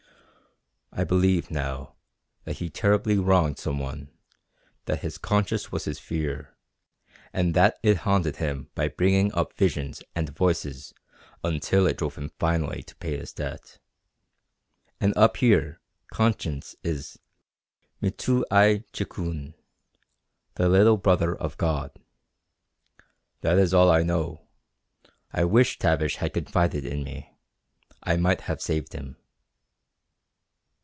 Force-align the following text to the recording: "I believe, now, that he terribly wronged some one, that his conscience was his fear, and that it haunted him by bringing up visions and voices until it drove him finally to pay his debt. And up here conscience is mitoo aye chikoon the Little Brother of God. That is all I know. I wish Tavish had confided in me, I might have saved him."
"I 0.93 1.05
believe, 1.05 1.49
now, 1.49 1.95
that 2.43 2.57
he 2.57 2.69
terribly 2.69 3.17
wronged 3.17 3.57
some 3.57 3.79
one, 3.79 4.09
that 4.85 4.99
his 4.99 5.17
conscience 5.17 5.71
was 5.71 5.85
his 5.85 5.99
fear, 5.99 6.57
and 7.31 7.53
that 7.53 7.79
it 7.81 7.99
haunted 7.99 8.35
him 8.35 8.69
by 8.75 8.89
bringing 8.89 9.33
up 9.33 9.53
visions 9.53 10.03
and 10.15 10.27
voices 10.35 10.93
until 11.45 11.87
it 11.87 11.97
drove 11.97 12.15
him 12.17 12.29
finally 12.39 12.83
to 12.83 12.95
pay 12.97 13.15
his 13.17 13.31
debt. 13.31 13.77
And 14.99 15.15
up 15.17 15.37
here 15.37 15.79
conscience 16.11 16.75
is 16.83 17.17
mitoo 18.01 18.43
aye 18.51 18.83
chikoon 18.91 19.53
the 20.55 20.67
Little 20.67 20.97
Brother 20.97 21.33
of 21.33 21.55
God. 21.57 21.91
That 23.39 23.57
is 23.57 23.73
all 23.73 23.89
I 23.89 24.03
know. 24.03 24.45
I 25.31 25.45
wish 25.45 25.79
Tavish 25.79 26.17
had 26.17 26.33
confided 26.33 26.83
in 26.85 27.05
me, 27.05 27.33
I 28.03 28.17
might 28.17 28.41
have 28.41 28.61
saved 28.61 28.91
him." 28.91 29.15